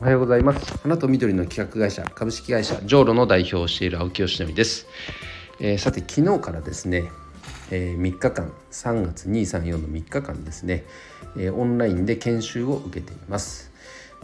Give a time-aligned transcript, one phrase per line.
[0.00, 0.78] おはようございます。
[0.78, 4.86] 花と緑の企画会社株式会社ジョーロの代表をしている青木よしのみです、
[5.58, 7.10] えー、さて昨日からですね、
[7.72, 10.84] えー、3日間3月234の3日間ですね、
[11.36, 13.72] えー、オンラインで研修を受けています、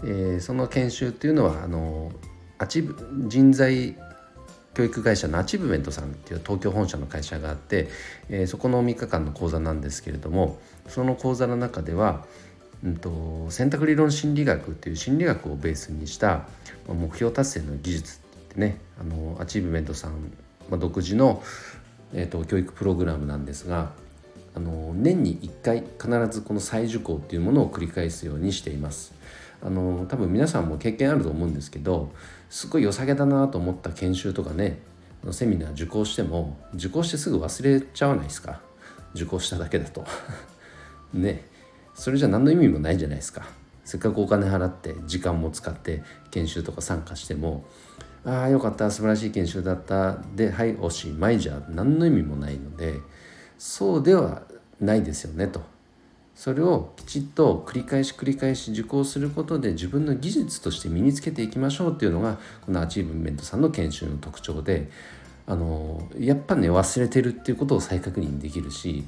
[0.04, 2.12] えー、その研修っていうのはあの
[2.58, 3.96] アチブ人材
[4.74, 7.88] 教育会社のアチブメントさんっていう東京本社の会社があって、
[8.28, 12.24] えー、そこの3日間の講座なんですけれどもその講座の中では
[12.84, 16.46] うんと、選択理論心理学っていう心理学をベースにした
[16.86, 18.20] 目標達成の技術
[18.50, 20.12] ってねあのアチーブメントさん、
[20.68, 21.42] まあ、独自の、
[22.12, 23.92] えーと、教育プログラムなんですが
[24.54, 29.12] あの年に1回必ずこの再受講っていうものを繰り返すようにしています。
[29.62, 32.12] あの多分皆さんも経験あると思うんですけど
[32.50, 34.78] すごい良さげだなと思った研修とかね
[35.30, 38.60] セミナー受講しても受講してすぐ忘れちゃわないですか？
[39.14, 40.04] 受講しただけだと。
[41.14, 41.53] ね。
[41.94, 43.46] それじゃ何の意味もないじゃないですか。
[43.84, 47.64] せっかくお金払って時間も使って研修とか参加しても
[48.24, 50.18] ああよかった素晴らしい研修だった。
[50.34, 52.94] ではいおしまいじゃ何の意味もないので
[53.58, 54.42] そうでは
[54.80, 55.62] ないですよねと。
[56.34, 64.90] それをきちっと繰り返し繰り返し受講することで自分の技術として身につけていきましょうっていうのがこのアチーブメントさんの研修の特徴で
[65.46, 69.04] あのやっぱね忘れてるっていうことを再確認できるし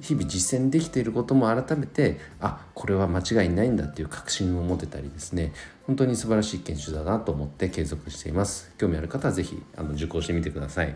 [0.00, 5.52] 日々実践できていることも改めてあこれは間違いないんだっていう確信を持てたりですね。
[5.86, 8.70] 本当に素晴らしい研修だなと思って継続しています。
[8.78, 10.94] 興味ある方は是非あの受講してみてください。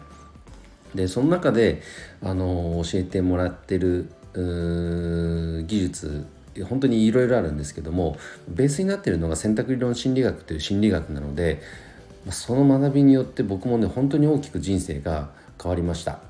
[0.95, 1.81] でその中で
[2.23, 6.27] あの教えてもらってる技術
[6.69, 11.63] 本当にいろいろあるんですけどもベースになっているのが選択理論心理学という心理学なので
[12.31, 16.21] その学びによって僕もね本当に大きく人生が変わりました。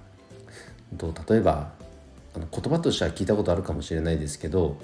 [1.29, 1.73] 例えば
[2.35, 4.79] あの言葉としては聞いたことあるかもしれないですけど、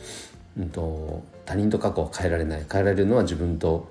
[0.58, 3.90] うんと、他人と過去は変えられない変えられるのは自分と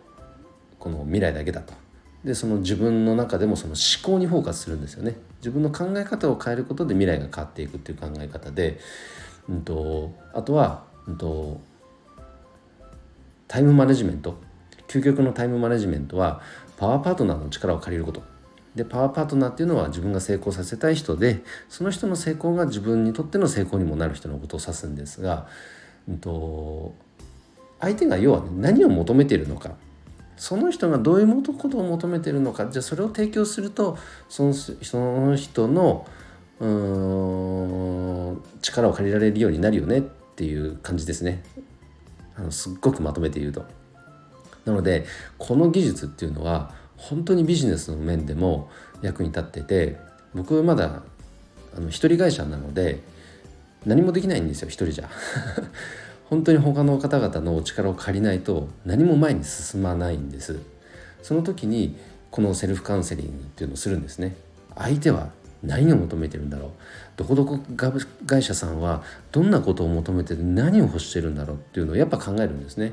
[0.80, 1.74] この未来だけだと。
[2.24, 5.16] でその自分の中でもその思考にフォーカスするんですよね。
[5.40, 8.80] 自分の考え方を変えることで未来が変わっていくっていう考え方で、
[9.48, 11.62] うんと、あとは、うんと
[13.48, 14.38] タイムマネジメント
[14.88, 16.42] 究極のタイムマネジメントは
[16.78, 18.22] パワーパートナーの力を借りること
[18.78, 25.48] でパワーパートナーっていうのは自分が成功させたい人でその人の成功が自分にとっての成功にもなる人のことを指すんですが、
[26.08, 26.96] うんと、
[27.80, 29.72] 相手が要は、何を求めているのか。
[30.38, 32.68] その人がどういうことを求めているのか。
[32.68, 33.98] じゃあそれを提供すると
[34.30, 36.06] そのその人の
[36.60, 40.02] うん力を借りられるようになるよねっ
[40.36, 41.44] ていう感じですね。
[42.36, 43.66] あのすっごくまとめて言うと。
[44.66, 45.06] なので
[45.40, 48.70] この技術っていうのは本当にビジネスの面でも
[49.02, 49.98] 役に立ってて
[50.34, 51.04] 僕まだ
[51.76, 53.02] あの一人会社なので
[53.86, 55.10] 何もできないんですよ一人じゃ。
[56.30, 60.60] 本当に他の方々のお力を借りないと何も前に進まないんです。
[61.24, 61.96] その時に
[62.32, 64.36] このセルフカウンセリングっていうのをするんですね。
[64.76, 65.30] 相手は
[65.64, 66.70] 何を求めてるんだろう。
[67.16, 67.60] どこどこ
[68.26, 72.92] 会社さんはどんなことを求めて何を欲してるんだろうっていうのをやっぱ考えるんですね。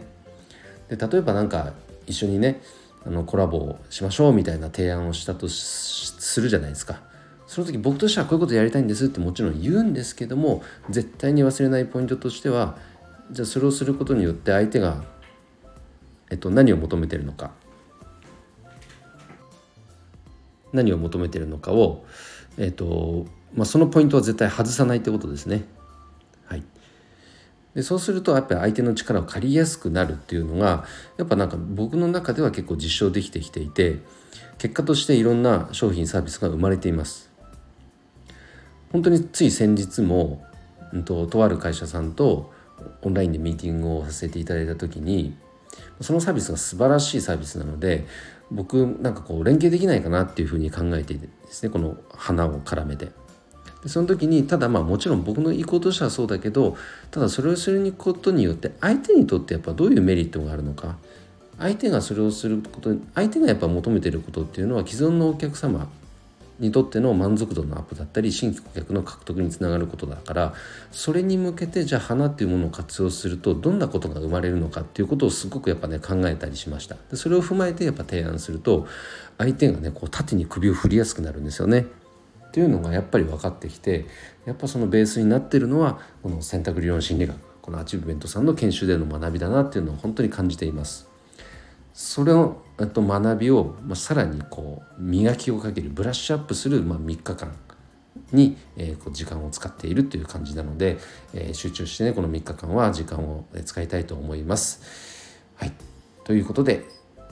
[0.89, 1.73] で例えば何か
[2.07, 2.61] 一緒にね
[3.07, 7.03] あのコラボしましょうみたいな提案をしたとするじゃないですか。
[7.47, 12.79] その時僕としてはこういうことやりたいんですってもちろん言うんですけども絶対に忘れないポイントとしては
[13.31, 15.05] じゃあそれをすることによって相手が、
[16.31, 17.53] えっと、何を求めてるのか
[20.73, 22.05] 何を求めてるのかを、
[22.59, 25.65] えっとまあ、そのポイントは絶対外さないってことですね。
[26.47, 26.65] はい
[27.75, 30.85] でそうするとやっぱり相手の力を借りやすくなるっていうのが
[31.17, 33.99] やっぱなんか僕の中では結構実証できてきていて
[34.59, 37.31] 結果としていろんな商品サービスが生まれています。
[38.93, 40.45] 本当につい先日も、
[40.93, 42.53] うんと、とある会社さんと
[43.03, 45.37] オンラインでミーティングをさせていただいた時に
[46.01, 48.06] そのサービスが素晴らしいサービスなので
[48.53, 53.11] 僕なんかこう連携できないかなっていうふうに考えてですねこの花を絡めて。
[53.87, 56.77] その時にただまあもちろん僕の意向としてはそうだけど
[57.11, 60.97] ただそれをすることによって相手にとってやっぱどういうメリットがあるのか。
[61.59, 65.88] 相手がそれをすること相手がやっぱ求めてることっていうのは既存のお客様
[66.59, 70.55] にとっての満足度のアップだったり新規顧客の獲得につながることだから
[70.93, 76.97] それに向けてじゃあ花っていうものを活用するとどんなことが生まれるのかっていうことをすごくやっぱね考えたりしました。
[77.14, 78.87] それを踏まえてやっぱ提案すると
[79.38, 81.87] 相手がねこう縦に首を振りやすくなるんですよね。
[82.55, 84.06] っていうのがやっぱり分かってきて
[84.47, 91.09] やっぱそのベースになってるのはこの選択理論心理学このアチブメントさんの研修での学びだなっていうのを本当に感じています。
[91.95, 92.62] それを
[92.93, 97.56] と学びを、まあ、さらにこう磨きをかけるブラッシュアップする、ま、3日間
[98.33, 100.99] に、え、こう時間を使っているという感じなので、
[101.33, 105.41] え、集中してねこの3日間は時間を使いたいと思います。
[105.57, 105.73] はい。
[106.23, 106.85] ということで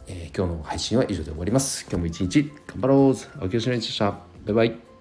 [0.09, 1.87] えー、今日の配信は以上で終わります。
[1.89, 3.41] 今日も一日頑張ろう。
[3.41, 4.11] 青木よしのりでした。
[4.11, 4.19] バ
[4.49, 4.92] イバイ。